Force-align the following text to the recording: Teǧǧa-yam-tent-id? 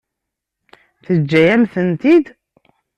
Teǧǧa-yam-tent-id? 1.05 2.25